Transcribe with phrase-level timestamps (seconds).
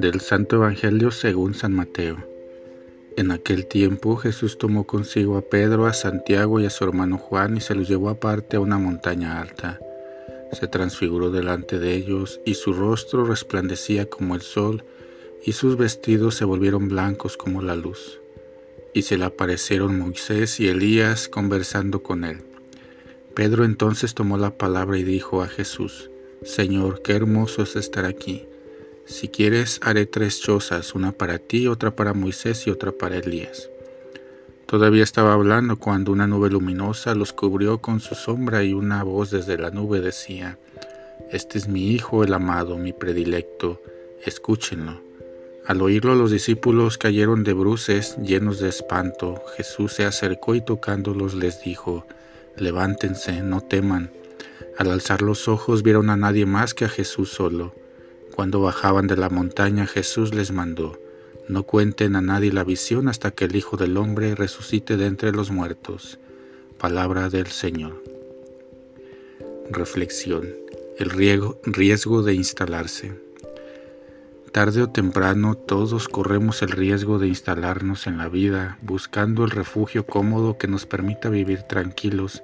[0.00, 2.16] Del Santo Evangelio según San Mateo.
[3.18, 7.58] En aquel tiempo Jesús tomó consigo a Pedro, a Santiago y a su hermano Juan
[7.58, 9.78] y se los llevó aparte a una montaña alta.
[10.52, 14.84] Se transfiguró delante de ellos y su rostro resplandecía como el sol
[15.44, 18.22] y sus vestidos se volvieron blancos como la luz.
[18.94, 22.38] Y se le aparecieron Moisés y Elías conversando con él.
[23.34, 26.10] Pedro entonces tomó la palabra y dijo a Jesús,
[26.42, 28.46] Señor, qué hermoso es estar aquí
[29.10, 33.68] si quieres, haré tres chozas, una para ti, otra para Moisés y otra para Elías.
[34.66, 39.32] Todavía estaba hablando cuando una nube luminosa los cubrió con su sombra y una voz
[39.32, 40.58] desde la nube decía,
[41.32, 43.82] Este es mi Hijo el amado, mi predilecto,
[44.24, 45.00] escúchenlo.
[45.66, 49.42] Al oírlo los discípulos cayeron de bruces, llenos de espanto.
[49.56, 52.06] Jesús se acercó y tocándolos les dijo,
[52.56, 54.12] Levántense, no teman.
[54.78, 57.74] Al alzar los ojos vieron a nadie más que a Jesús solo.
[58.34, 60.98] Cuando bajaban de la montaña Jesús les mandó,
[61.48, 65.32] no cuenten a nadie la visión hasta que el Hijo del Hombre resucite de entre
[65.32, 66.18] los muertos.
[66.78, 68.02] Palabra del Señor.
[69.70, 70.48] Reflexión.
[70.98, 73.12] El riesgo de instalarse.
[74.52, 80.06] Tarde o temprano todos corremos el riesgo de instalarnos en la vida buscando el refugio
[80.06, 82.42] cómodo que nos permita vivir tranquilos,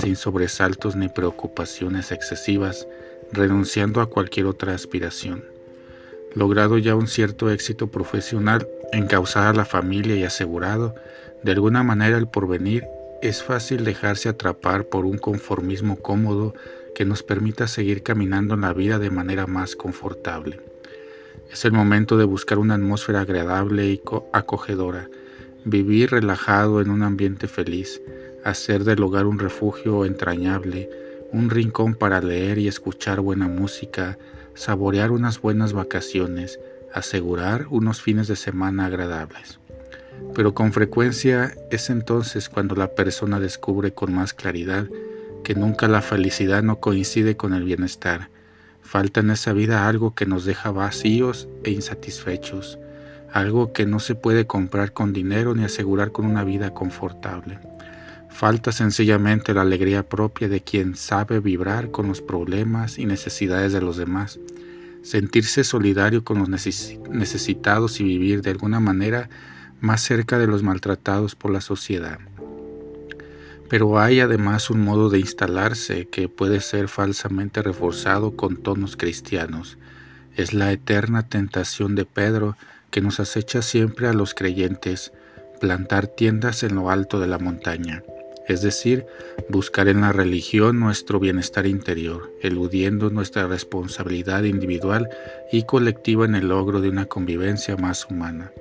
[0.00, 2.86] sin sobresaltos ni preocupaciones excesivas,
[3.32, 5.44] renunciando a cualquier otra aspiración.
[6.34, 10.94] Logrado ya un cierto éxito profesional, encausada la familia y asegurado
[11.44, 12.84] de alguna manera el porvenir,
[13.20, 16.54] es fácil dejarse atrapar por un conformismo cómodo
[16.94, 20.60] que nos permita seguir caminando en la vida de manera más confortable.
[21.52, 24.00] Es el momento de buscar una atmósfera agradable y
[24.32, 25.08] acogedora,
[25.64, 28.00] vivir relajado en un ambiente feliz,
[28.44, 30.90] hacer del hogar un refugio entrañable,
[31.32, 34.18] un rincón para leer y escuchar buena música,
[34.54, 36.60] saborear unas buenas vacaciones,
[36.92, 39.58] asegurar unos fines de semana agradables.
[40.34, 44.86] Pero con frecuencia es entonces cuando la persona descubre con más claridad
[45.42, 48.30] que nunca la felicidad no coincide con el bienestar.
[48.82, 52.78] Falta en esa vida algo que nos deja vacíos e insatisfechos,
[53.32, 57.58] algo que no se puede comprar con dinero ni asegurar con una vida confortable.
[58.34, 63.80] Falta sencillamente la alegría propia de quien sabe vibrar con los problemas y necesidades de
[63.80, 64.40] los demás,
[65.02, 69.28] sentirse solidario con los necesitados y vivir de alguna manera
[69.80, 72.18] más cerca de los maltratados por la sociedad.
[73.68, 79.78] Pero hay además un modo de instalarse que puede ser falsamente reforzado con tonos cristianos.
[80.34, 82.56] Es la eterna tentación de Pedro
[82.90, 85.12] que nos acecha siempre a los creyentes,
[85.60, 88.02] plantar tiendas en lo alto de la montaña
[88.46, 89.06] es decir,
[89.48, 95.08] buscar en la religión nuestro bienestar interior, eludiendo nuestra responsabilidad individual
[95.50, 98.52] y colectiva en el logro de una convivencia más humana.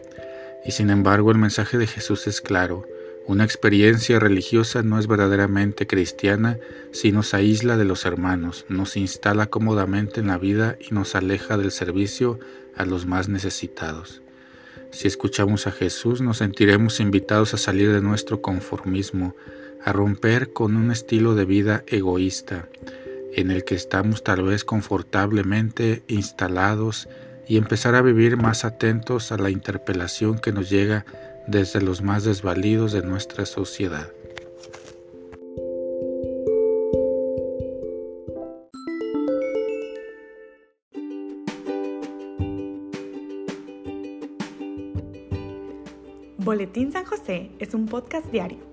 [0.66, 2.86] Y sin embargo el mensaje de Jesús es claro,
[3.26, 6.60] una experiencia religiosa no es verdaderamente cristiana
[6.92, 11.58] si nos aísla de los hermanos, nos instala cómodamente en la vida y nos aleja
[11.58, 12.38] del servicio
[12.76, 14.22] a los más necesitados.
[14.92, 19.36] Si escuchamos a Jesús nos sentiremos invitados a salir de nuestro conformismo,
[19.86, 22.68] a romper con un estilo de vida egoísta
[23.36, 27.10] en el que estamos tal vez confortablemente instalados
[27.48, 31.06] y empezar a vivir más atentos a la interpelación que nos llega
[31.48, 34.12] desde los más desvalidos de nuestra sociedad.
[46.38, 48.73] Boletín San José es un podcast diario